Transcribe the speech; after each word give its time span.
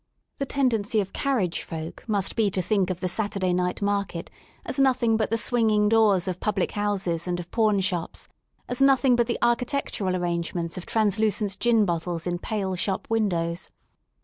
The 0.39 0.47
tendency 0.47 0.99
of 0.99 1.09
*^ 1.09 1.13
carriage 1.13 1.61
folk" 1.61 2.03
must 2.07 2.35
be 2.35 2.49
to 2.49 2.61
think 2.63 2.89
of 2.89 3.01
the 3.01 3.07
Saturday 3.07 3.53
night 3.53 3.83
market 3.83 4.31
as 4.65 4.79
nothing 4.79 5.15
but 5.15 5.29
the 5.29 5.37
swinging 5.37 5.89
doors 5.89 6.27
of 6.27 6.39
public 6.39 6.71
houses 6.71 7.27
and 7.27 7.39
of 7.39 7.51
pawnshops, 7.51 8.27
as 8.67 8.81
nothing 8.81 9.15
but 9.15 9.27
the 9.27 9.37
architectural 9.43 10.15
arrangements 10.15 10.75
of 10.75 10.87
translucent 10.87 11.59
gin 11.59 11.85
bottles 11.85 12.25
in 12.25 12.39
pale 12.39 12.73
shop 12.75 13.07
windows. 13.11 13.69